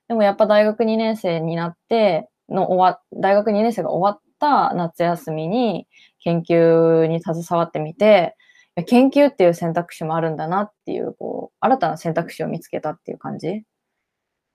[0.07, 5.87] でもやっぱ大学2年生になっての終わ、大学2年生が終わった夏休みに
[6.23, 8.35] 研究に携わってみて、
[8.83, 13.63] 研究っていう選択肢もあるんだなっていう、こう、新たな選択肢を見つけたっていう感じ？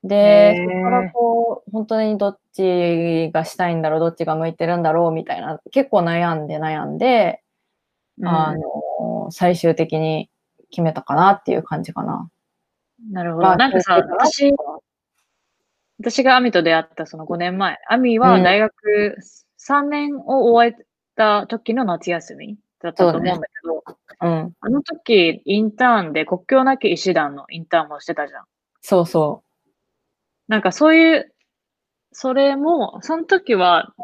[0.02, 7.42] でそこからこう、本当にどっちがしたいんだろう、どっちが向いてるんだろうみたいな、結構悩んで悩んで、
[8.22, 10.30] あの、最終的に
[10.70, 12.28] 決めたかなっていう感じかな。
[13.10, 13.56] なるほど。
[13.56, 14.52] なんかさ、私、
[15.98, 18.72] 私がアミと出会ったその5年前、アミは大学
[19.58, 20.84] 3年を終え
[21.16, 23.84] た時の夏休みだったと思うんだけど、
[24.22, 24.52] うん。
[24.60, 28.44] あの時、インターンで国境なき医師団のインターンもしてたじゃん。
[28.82, 29.42] そうそ
[30.48, 31.32] なんかそういう、
[32.12, 33.94] それも、その時は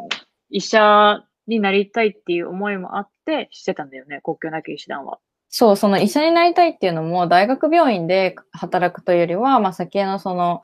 [0.48, 5.16] 医者になりたいっていう思いもあってしてたんだよね、国境なき医師団は。
[5.16, 5.18] う。
[5.48, 10.62] そう、その医者になりたいっていうのも、大学病院で働くというよりは、まあ、先のその、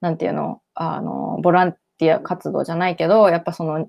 [0.00, 3.86] なんていうの、あの、ボランティア活動じゃないけど、やっぱその、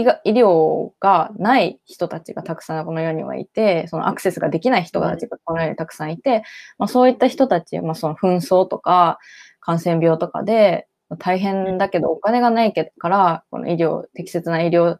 [0.00, 6.42] 医が医療がない人たちがたくさんこの世にはいて、そのアクセスができない人たちがこの世にたくさんいて、
[6.78, 9.18] まあ、そういった人たち、まあ、その紛争とか
[9.60, 10.86] 感染病とかで
[11.18, 14.98] 大変だけどお金がないから、この医療、適切な医療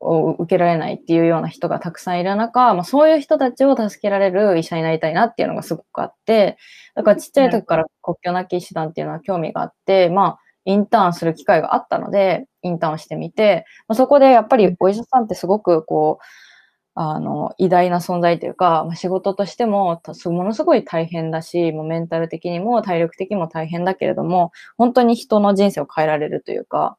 [0.00, 6.58] を受けられないっていうような人がたくさんいる中、まあ、そういう人たちを助けられる医者になりたいなっていうのがすごくあって、
[6.94, 16.24] だからちっちゃい時から国境なき医師団っていうのは興味があって、まあ、インターンする機会があったので、インターンをしてみて、まあ、そこでやっぱりお医者さんってすごくこう、
[16.94, 26.98] あの、偉大な存在というか、まあ、仕事としても、たものすごい大変だし、もうメンタル的にも体力的にも大変だけれども、本当に人の人生を変えられるというか、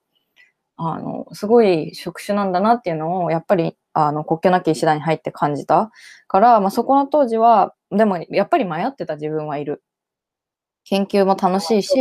[0.78, 5.92] あの、すごい職種なんだなっていうのを、やっぱり、あの、国境なき医師団に入って感じた
[6.28, 9.84] から、まあ、そこの当時は、でも、やっぱり迷ってた自分はいる。
[10.86, 11.94] 研究も楽しいし、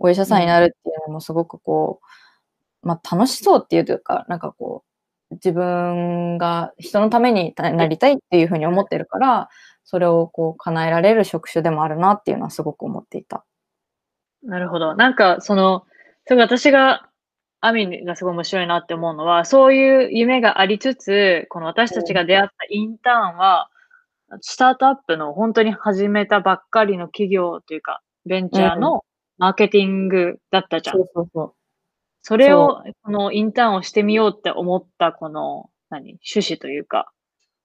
[0.00, 2.00] お医者さんになるっていうのもすごくこ
[2.82, 4.82] う、まあ、楽しそうっていうというか、なんかこ
[5.30, 9.48] う、自分が人のためになりたいっていうふうに思ってるから、
[9.84, 13.44] それをこう叶えられる職種でもあるなっていうのはすごく思っていた。
[14.42, 14.94] なるほど。
[14.96, 15.84] なんか、その、
[16.26, 17.06] すごい私が、
[17.60, 23.68] アミがすごい面白いなって思うのは、そういう夢がありつつ、この私たちが出会ったインターンは、
[24.40, 29.04] スタートアップの本当に始めたばっかりの企業というか、ベンチャーの
[29.40, 30.96] マーケティングだったじゃん。
[30.96, 31.54] そうそうそう。
[32.22, 37.10] それを、このインターンをしてみようって思った、この、何、趣旨というか。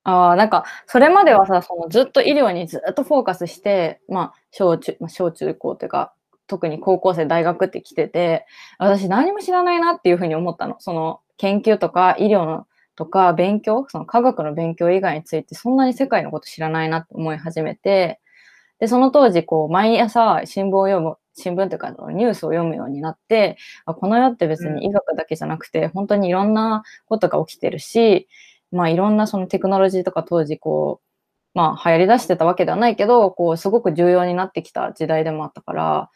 [0.04, 6.14] ああ、なんか、それまではさ、そのずっと医療にずっとフォーカスして、まあ、小中、まあ、小中高というか、
[6.48, 8.46] 特に高校生、大学って来てて、
[8.80, 10.78] 私何も知らないなっていうふうに思ったの。
[10.80, 18.22] その、研究とか医療のとか勉強、その科学の勉強以外について、そんなに世界のこと知らないなって思い始めて、
[18.80, 28.28] で、その当時、こう、毎朝新聞を読む、新聞というか、ニュースを読むようになって、あこの世って別に医学だけじゃなくて、本当にいろんなことが起きてるし、
[28.72, 31.02] まあいろんなそのテクノロジーとか当時こ
[31.56, 36.10] う、まあ流行り出してたわけではないけど、こうすごく重要になってきた時代でもあったから、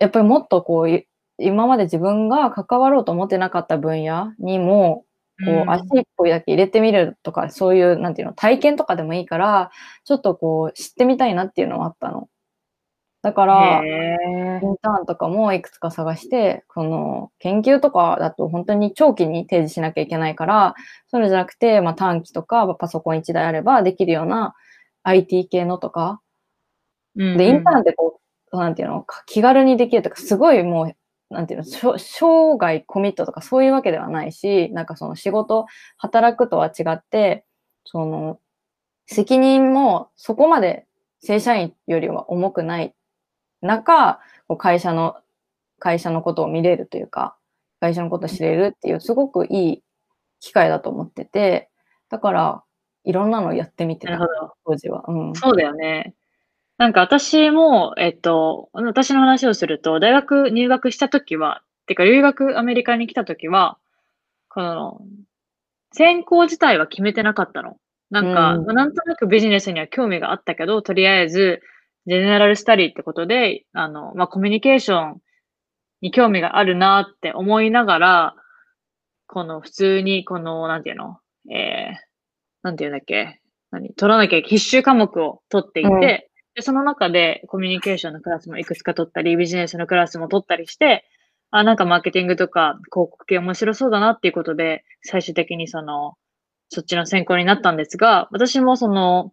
[0.00, 1.04] やっぱりもっとこう、
[1.40, 5.04] 今まで自分が関わろうと思ってなかった分野にも、
[5.44, 9.70] こう足一歩だけ入れてみるとか、そういう、なんていうの、体験とかでもいいから、
[10.04, 12.28] ちょっとこう知ってみたいなっていうのはあったの。
[13.22, 20.74] だから、インターンとかもいくつか探して、この研究とかだと本当に長期に提示しなきゃいけないから、
[21.08, 24.54] それじゃなくて、まあ、短期とかパソコン1台あればできるような
[25.02, 26.20] IT 系のとか。
[27.16, 28.20] で、インターンってこ
[28.52, 37.44] う、なんていうの、気軽にできるとか、すごいもう、なんていうの、生涯コミットとかそういうわけではないし、なんかその仕事、働くとは違って、
[37.84, 38.38] その、
[39.06, 40.86] 責任もそこまで
[41.20, 42.94] 正社員よりは重くない
[43.62, 44.20] 中、
[44.58, 45.16] 会社の、
[45.78, 47.36] 会社のことを見れるというか、
[47.80, 49.82] 会社のことを知れるっていう、すごくいい
[50.40, 51.70] 機会だと思ってて、
[52.08, 52.62] だから、
[53.04, 54.18] いろんなのやってみてた、
[54.66, 55.04] 当時は。
[55.08, 56.14] うん、そうだよね。
[56.78, 63.78] なんか私も、えっと、私の話をすると、大学入学したときは、てか留学アメリカに来たときは、
[64.48, 65.00] この、
[65.92, 67.78] 専攻自体は決めてなかったの。
[68.10, 71.62] なんか、うんなんとなくビジネスには興味があったけど、とりあえず、
[72.08, 75.20] ジェネラルスタディってことで、あの、まあ、コミュニケーション
[76.00, 78.34] に興味があるなって思いながら、
[79.26, 81.18] この普通に、この、なんていうの？
[81.50, 81.96] えー、
[82.62, 83.42] なんていうんだっけ？
[83.70, 83.92] 何？
[83.92, 86.00] 取らなきゃ必修科目を取っていて、うん。
[86.00, 86.28] で、
[86.60, 91.04] その中でコミュニケーションのクラスもいくつか取ったり、ビジネスのクラスも取ったりして、
[91.50, 96.14] あ、なんかマーケティングとか広告系面白そうだなっていうことで、最終的にその、
[96.70, 99.32] そっちの専攻になったんですが、私もその、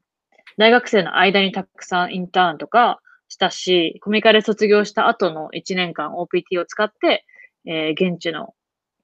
[0.57, 7.25] 大学生の間にたくさんインターンとかしたし、コミカル卒業した後の1年間 OPT を使って、
[7.65, 8.53] えー現地の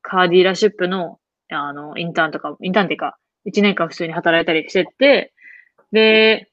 [0.02, 5.34] カーディーラーシップの、あの、インターンとか、インターンっていうか、1年間普通に働いたりしてて、
[5.92, 6.50] で、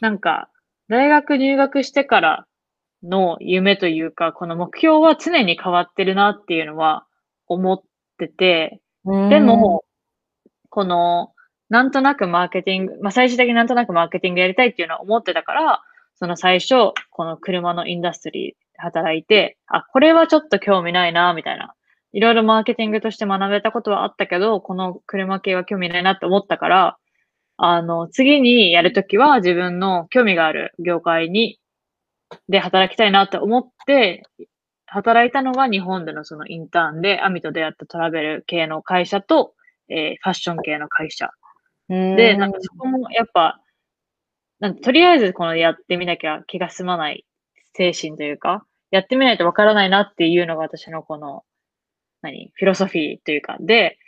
[0.00, 0.50] なんか、
[0.88, 2.46] 大学入学してから
[3.02, 7.06] の夢というか、この目標は常に変わってるなっていうのは
[7.46, 7.82] 思っ
[8.18, 8.80] てて、
[9.30, 9.84] でも、
[10.70, 11.33] この、
[11.70, 15.82] なんとなくマーケティング、まあ最終的になんとなくマーケティングやりたいっていうのは思ってたから、
[16.16, 21.74] その最初、この車のインダストリーで働いて、あ、これはちょっと興味ないな、みたいな。
[22.12, 26.96] いろいろマーケティングとして学べたことはあったけど、この車系は興味ないなって思ったから、
[27.56, 31.58] あの、次にやるときは自分の興味がある業界に、
[32.48, 34.24] で働きたいなって思って、
[34.86, 39.54] 働いたのが日本でのそのインターンで、アミと出会ったトラベル系の会社と、
[39.88, 41.30] えーファッション系の会社。
[41.88, 43.60] で、なんかそこもやっぱ、
[44.60, 47.26] なんとりあえずこのやってみなきゃ気が済まない
[47.74, 51.42] 精神というか、やってみないとわからないなっていうのが私のこの、
[52.22, 53.98] 何、フィロソフィーというか、で、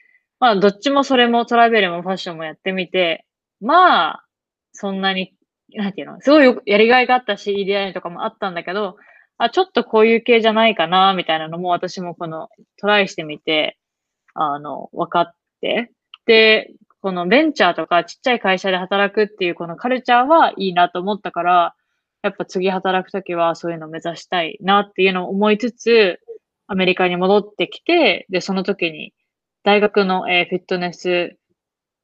[0.40, 3.26] まあどっちもそれもトラベルもファッションもやってみて、
[3.60, 4.24] まあ、
[4.72, 5.34] そんなに、
[5.74, 8.96] なんていうの、すごいやりがいがあったし、入り合いとかもあったんだけど、
[9.38, 12.48] あ、ちょっとこういう系じゃないかな、みたいなのも私もこの
[12.80, 13.78] トライしてみて、
[14.34, 15.90] あの、分かって、
[16.26, 16.70] で、
[17.06, 21.74] このベンチャーとかちっちゃい会社で働くっていうこのカルチャーはいいなと思ったから、
[22.22, 26.18] やっぱ次働くときはそういうのを目指したいなっていうのを思いつつ、
[26.66, 29.12] アメリカに戻ってきて、で、その時に
[29.62, 31.36] 大学の、えフィットネス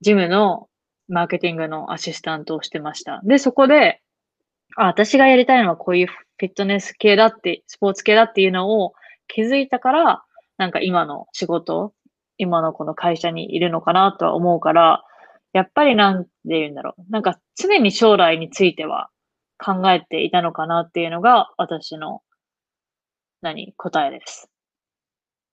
[0.03, 0.69] ジムの
[1.09, 3.23] マーケティングのアシスタントをしてました。
[3.25, 4.03] で、そこで、
[4.77, 8.93] あ、私がやりたいのはこういうフィットネス系だって、スポーツ系だっていうのを
[9.27, 10.23] 気づいたから、
[10.59, 11.93] なんか今の仕事、
[12.43, 15.05] 今のこの会社にいるのかなとは思うから、
[15.53, 17.03] やっぱりなんて言うんだろう。
[17.11, 19.09] なんか常に将来については
[19.59, 22.23] 考えていたのかなっていうのが私の、
[23.43, 24.49] 何、答えです。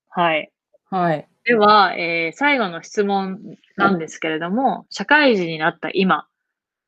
[0.08, 0.50] はい。
[0.90, 1.28] はい。
[1.44, 3.38] では、えー最後の質問
[3.76, 6.26] なんですけれども、社会人になった今、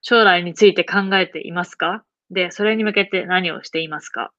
[0.03, 2.05] 将来について考えていますか？
[2.31, 4.33] で、それに向けて何をしていますか？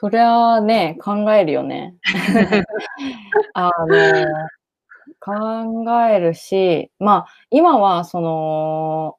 [0.00, 1.94] そりゃね、考えるよね。
[3.52, 4.26] あの、
[5.20, 9.16] 考えるし、まあ、今はその、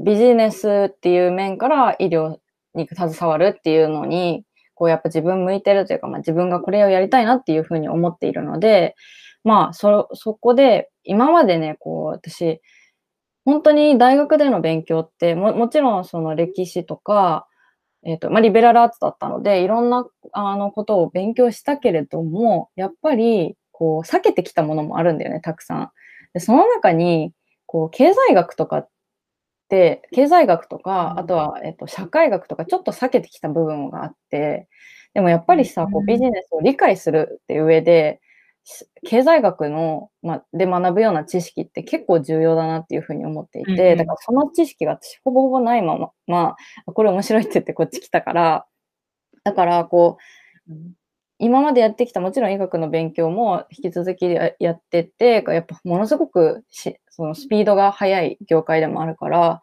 [0.00, 2.38] ビジネスっていう面から医療
[2.74, 8.96] に携わるっていうのに、こうやっぱ自分向いてるというか、まあ、自分がこれをやりたいなっていうふうに思っているので、
[9.44, 12.60] まあ、そ、そこで、今までね、こう、私、
[13.44, 17.46] 本当に大学での勉強って、も、もちろんその歴史とか、
[18.06, 25.90] えっと、まあ、リベラルアーツだったので、いろんな、あの、ことを勉強したけれども、やっぱり、こう、避けてきたものもあるんだよね、たくさん。
[26.32, 27.32] で、その中に、
[27.66, 28.88] こう、経済学とかっ
[29.68, 34.68] て、経済学とか、うんあとは、えっと、社会学とか、ちょっと避けてきた部分があって、
[35.14, 38.25] でもやっぱりさ、こううんビジネスを理解するっていう上で、し
[39.04, 43.98] 経済学の、まあ、で学ぶような知識って結構重要だなっていうふうに思っていて、うんうん。
[43.98, 48.66] だからその知識が私ほぼほぼないまま、まあ、これ面白いって言ってこっち来たから、
[49.44, 50.18] だからこ
[50.68, 50.72] う、
[51.38, 59.62] 今までやってきたもちろん医学の勉強も引き続きややってて、やっぱものすごくしそのスピードが速い業界でもあるから、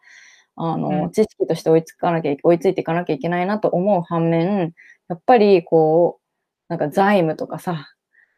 [0.56, 1.10] あの、うん。
[1.10, 4.72] 知識として追いつかなきゃ、追いついていかなきゃいけないなと思う反面、
[5.08, 6.24] やっぱりこう、
[6.68, 7.93] なんか財務とかさ、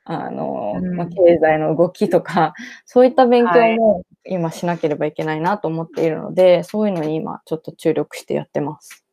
[0.09, 0.95] あの、うん。
[0.95, 2.55] まあ、経済の動きとか、
[2.87, 3.77] そういった勉強はい。
[3.77, 9.05] も今しなければいけないなと思っているので、そういうのに今ちょっと注力してやってます。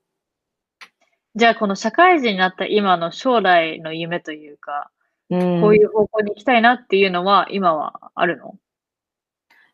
[1.36, 4.91] じゃあ、この社会人になった今の将来の夢というか、
[5.32, 8.56] うん、こういう方向に行きたいなっていうのは、今はあるの？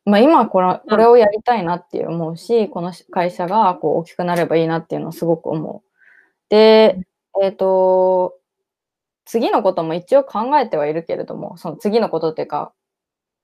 [0.05, 5.89] まあ、今これこれをやりたいなって思うし、この会社がこう大きくなればいいなっていうのはすごく思う。
[6.49, 7.05] で、
[7.43, 8.35] えっ、と、
[9.29, 12.73] 次のことも一応考えてはいるけれども、その次のことっていうか、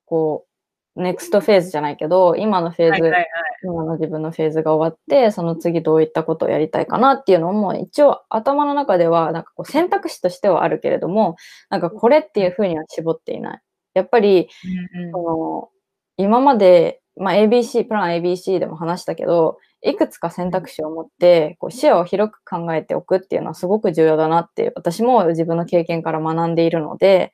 [0.06, 0.48] こ
[0.96, 3.28] う、ネクストフェーズじゃないけど、今のフェーズ、はいはいはい。
[3.64, 11.36] 今の自分のフェーズが終わって、その次どういったことをやりたいかなっていうのも、一応頭の中では、なんかこう選択肢としてはあるけれども、
[11.70, 13.62] なんかこれっていうふうには絞っていない。
[13.94, 14.50] やっぱり、
[14.96, 15.70] うんうんその
[16.18, 27.34] 今まで、まあ、ABC、プラン ABC でも話したけど、いくつか選択肢を持って、こう視野を広く考えておくっていうのはすごく重要だなって、私も自分の経験から学んでいるので、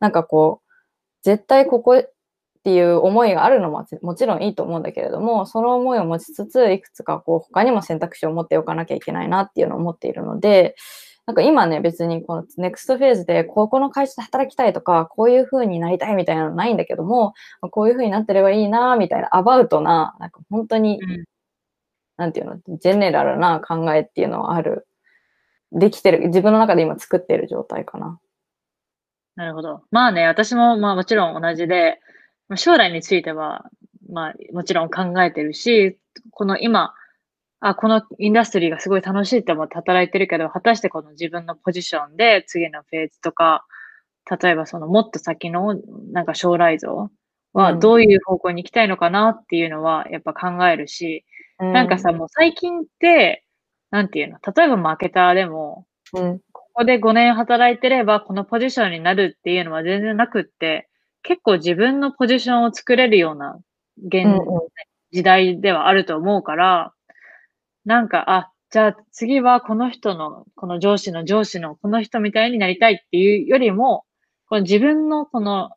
[0.00, 0.72] なんかこう、
[1.22, 2.12] 絶対ここっ
[2.64, 10.76] ていう思いがあるのももちろんいいと思うんだけれども、その思いを持ちつつ、いくつかこう他にも選択肢を持っておかなきゃいけないなっていうのを思っているので、
[11.32, 17.32] なんか今ね、別にこのネクストフェーズで、ここの会社で働きたいとか、こういう風になりたいみたいなのないんだけども、
[17.70, 21.24] こういう風になってればいいな、みたいな、アバウトな、なんか本当に、うん
[22.18, 24.86] なんていうの、ジェネラルな考えっていうのはある。
[25.72, 28.20] できてる、自分の中で今作ってる状態かな。
[29.34, 29.82] なるほど。
[29.90, 31.98] まあね、私もまあもちろん同じで、
[32.48, 33.64] まあ将来については、
[34.10, 35.98] まあもちろん考えてるし、
[36.30, 36.94] この今、
[37.64, 43.64] あ、このインダストリーがすごい楽しいって思って働いてるけど、果たしてこの自分のポジションで次のフェーズとか、
[44.42, 45.80] 例えばそのもっと先の
[46.12, 47.10] なんか将来像
[47.52, 47.80] はうん。
[47.80, 51.24] どういう方向に行きたいのかなっていうのはやっぱ考えるし、
[51.60, 53.44] なんかさ、もう最近って、
[53.92, 60.88] なんていうの、例えばマーケターでも、うん、ここで5年働いてればこのポジションになるっていうのは全然なくって、
[61.22, 63.56] 結構自分のポジションを作れるような
[64.04, 64.40] 現、うんうん。
[65.12, 66.92] 時代ではあると思うから、
[67.84, 74.04] なんか、あ、じゃあ次はこの人の、この上司の上司のこの人みたいになりたいっていうよりも、
[74.48, 75.70] この自分のこの、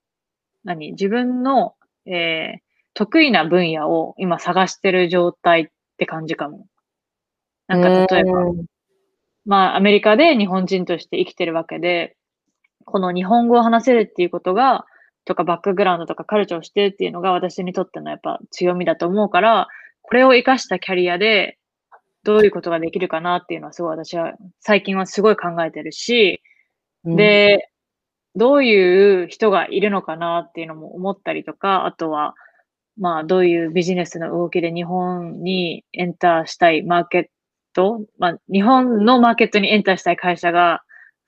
[0.64, 1.76] 何、自分の、
[2.06, 6.66] えー得意な分野を今探してる状態って感じかも。
[7.68, 8.66] なんか例えば、うん
[9.45, 12.16] まあ、アメリカで日本人として生きてるわけで、
[12.86, 14.86] この日本語を話せるっていうことが、
[15.26, 19.68] とかバックグラウンドとかカルチャーをしてるっていうのが私にとってのやっぱ強みだと思うから、
[20.01, 21.58] これを活かしたキャリアで
[22.26, 26.42] どういうことができるかなっていうのはすごい私は最近はすごい考えてるし、
[27.06, 27.70] うん、で、
[28.36, 32.34] どういう人がいるのかなっていうのも思ったりとか、あとは、
[32.98, 37.26] まあ、どういうビジネスの動きで日本にエンターしたいマーケッ
[37.74, 40.82] ト、まあ、日本のマーケットにエンターしたい会社が、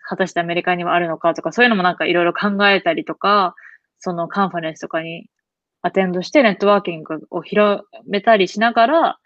[0.09, 3.55] 果たしてアメリカにはあるのかとか、そういうのもなんかいろいろ考えたりとか、
[3.99, 5.27] そのカンファレンスとかに
[5.81, 9.19] アテンドしてネットワーキングを広めたりしながら、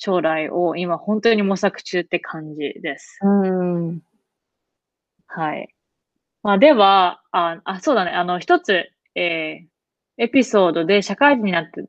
[0.00, 3.18] 将来を今本当に模索中って感じです。
[3.22, 4.02] うん。
[5.26, 5.68] はい。
[6.42, 8.12] まあ、では、あ、あ、そうだね。
[8.12, 9.68] あの、一つ、えー
[10.18, 11.84] エピソードで社会人になって、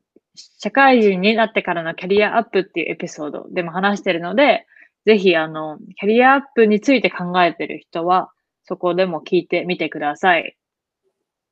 [0.58, 4.66] 社会人になってからのキャリアアップっていうエピソードでも話してるので、
[5.04, 8.30] ぜひ、あの、キャリアアップについて考えてる人は、
[8.64, 10.56] そこでも聞いてみてください。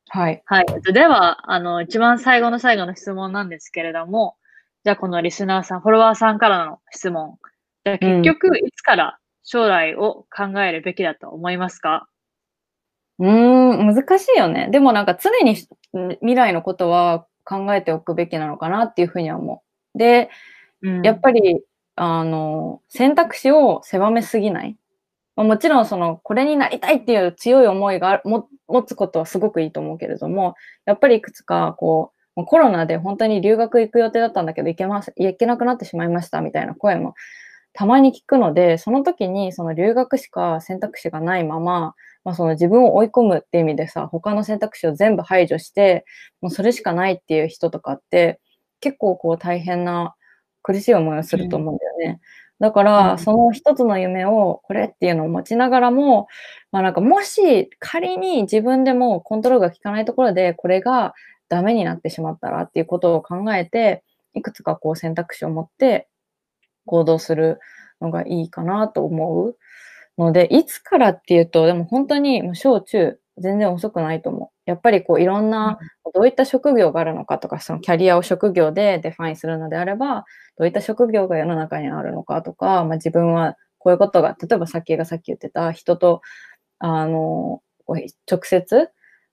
[0.09, 0.43] はい。
[0.47, 0.67] はい。
[0.71, 4.37] えっとでは、あの、一番最後の最後の質問なんですけれども、
[4.85, 7.37] じゃあこのリスナーさん、フォロワーさんからの質問。
[7.85, 12.09] じゃあ結局、いつから将来を考えるべきだと思いますか？
[13.19, 14.69] うーん、難しいよね。
[14.71, 15.57] でもなんか常にん
[16.21, 19.63] 未来のことは考えておくべきなのかなっていうふうには思
[19.95, 19.99] う。
[19.99, 20.31] で、
[20.83, 21.63] うんやっぱり、
[21.97, 24.77] あの、選択肢を狭めすぎない。
[25.37, 28.49] まあもちろん、その、これになりたいっていう強い思いが持
[28.85, 30.55] つことはすごくいいと思うけれども、
[30.87, 37.15] やっぱりいくつか、こう、もうコロナで本当に留学行く予定だったんだけど、行けます、行けなくなってしまいましたみたいな声も
[37.73, 46.05] たまに聞くので、その時にその留学しか選択肢がないまま、まあ、その自分を追い込むって意味でさ、他の選択肢を全部排除して、
[46.41, 48.41] もうそれしかないっていう人とかって、
[48.81, 50.15] 結構こう大変な
[50.63, 52.21] 苦しい思いをすると思うんだよね。
[52.59, 56.27] だかうんら、その一つの夢を、これっていうのを持ちながらも、
[56.73, 61.15] まあなんかもし仮に自分でもコントロールが効かないところで、これが
[61.51, 66.09] ダメになってしまったらっていうことを考えて、いくつかこう選択肢を持って
[66.87, 67.59] 行動する
[68.01, 69.57] のがいいかなと思う
[70.17, 74.71] ので、いつからっていうと、でも本当にもう小中、全然遅くないと思う。
[74.71, 75.79] やっぱりこういろんな、
[76.15, 80.25] どういった職業があるのかとか、そのキャリアを職業で define するのであれば、
[80.57, 86.21] どういった職業が世の中にあるのかとか、まあ、自分はこういうことが、例えばさっきがさっき言ってた人と、
[86.79, 87.63] あの、
[88.31, 88.91] 直接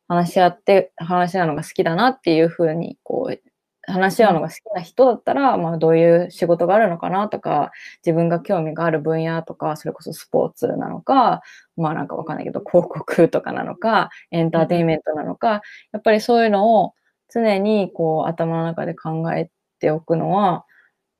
[0.08, 3.41] 話し合って、話し合うのが好きだなっていうふうに、こう、
[3.89, 7.72] 話し合うのが好きな人だったら、まあ、どういう仕事があるのかなとか、
[8.05, 11.41] 自分が興味がある分野とか、それこそスポーツなのか、
[11.78, 15.62] まあなんかわかんないけど、広告とかなのか、エンターテインメントなのか、
[15.93, 16.93] やっぱりそういうのを
[17.34, 19.49] 常にこう頭の中で考え
[19.80, 20.66] ておくのは、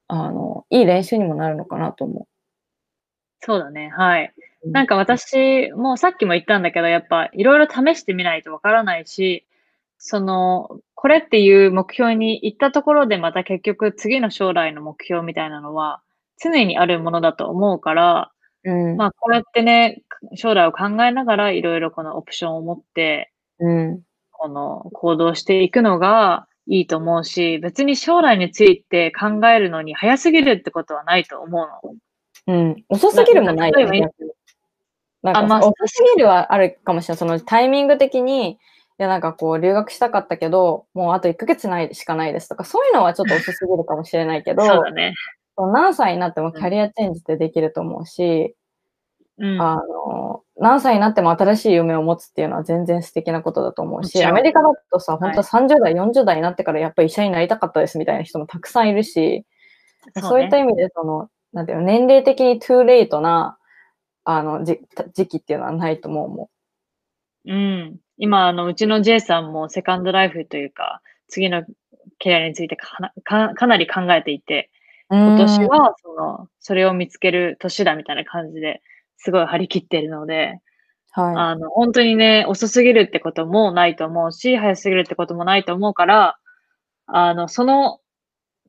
[0.08, 2.28] あの、いい練習にもなるのかなと思う。
[3.42, 3.90] そうだね。
[3.90, 4.34] はい。
[4.64, 4.72] う。
[4.72, 9.46] なんか私もさっきも言ったんだけど、やっぱいろいろ試してみないとわからないし、
[9.98, 16.02] その、これっていう目標に行ったところでまた結局次の将来の目標みたいなのは
[16.42, 18.32] 常にあるものだと思うから、
[18.64, 20.02] うん、まあこうやってね、
[20.36, 31.96] 将来を考えながらいろいろこのオプションを持って、うん、この行動していくのがいいと思うし、別に将来について考えるのに早すぎるってことはないと思うの。
[32.48, 32.84] うん。
[32.90, 34.10] 遅すぎるもないよね。
[35.22, 37.18] なんかあまあ遅すぎるはあるかもしれない。
[37.18, 38.58] そのタイミング的に、い
[38.98, 45.14] やなんかこう留学したかったけど、もうあと1ヶ月ないしかないですとか、そういうのはちょっと遅すぎるかもしれないけど、 そうだね。
[45.58, 48.56] 何歳になってもキャリアチェンジってできると思うし、
[49.40, 49.62] うん。
[49.62, 59.46] あの、何歳になっても新しい夢を持つっていうのは全然素敵なことだと思うし、アメリカだとさ、はい本当30代、40代になってからやっぱり医者になりたかったですみたいな人もたくさんいるし、
[60.16, 63.58] そう,、そうねいった意味でその、なんていうの、年齢的にトゥーレイトな、
[64.26, 64.80] あの、じ
[65.16, 66.52] 時期っていうのはないと思
[67.46, 67.52] う。
[67.52, 67.98] うん。
[68.18, 71.64] 今、あの、うちの J さんもセカンドライフというか、次の
[72.20, 74.70] キャリアについてかなかかなり考えていて、
[75.10, 78.84] 今年うんは、その、それを見つける年だみたいな感じで
[79.16, 80.60] すごい張り切ってるので、
[81.12, 86.38] はあの、本当にね、遅すぎるってこともないと思うし、早すぎるってこともないと思うから、
[87.08, 88.00] あの、その、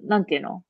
[0.00, 0.62] なんていうの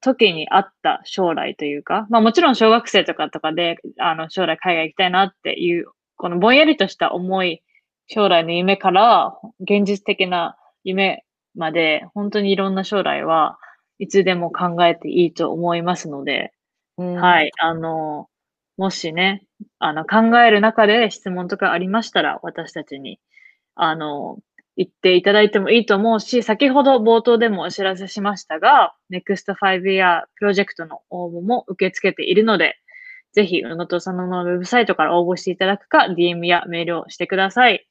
[0.00, 5.86] 時に合った将来というか、まあもちろん小学生とかとかで、あの、将来海外行きたいなっていう、
[6.16, 7.62] このぼんやりとした思い、
[8.08, 11.24] 将来の夢から、現実的な夢
[11.54, 13.58] まで、本当にいろんな将来は
[13.98, 16.52] いつでも考えていいと思いますので、
[16.98, 17.02] い。
[17.02, 17.50] うんはい。
[17.60, 18.28] あの、
[18.76, 19.42] もしね、
[19.78, 23.20] あの、考える中で質問とかありましたら、私たちに、
[23.74, 24.38] あの、
[24.76, 32.76] 言っていただいてもいいと思うし、先ほど冒頭でもお知らせしましたが、NEXT 5 Year プロジェクトの応募も受け付けているので、
[33.32, 37.86] ぜひ、宇野と佐野のウェブサイトから応募していただくか、DM やメールをしてください。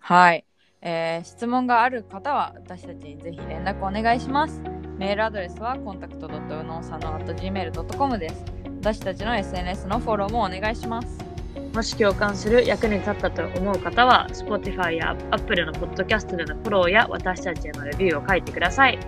[0.00, 0.44] はい、
[0.80, 4.62] えー質問がある方は私たちにぜひ連絡お願いします。
[4.96, 8.44] メールアドレスはコンタクト .uno.gmail.com です。
[8.80, 11.37] 私たちの SNS のフォローもお願いします。
[11.74, 18.98] もし共感する役に立ったと思う方は、Spotify や Apple のポッドキャストでのフォローや私たちへのレビューを書いてください。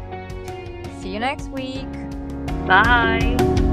[1.01, 1.87] See you next week!
[2.67, 3.70] バイ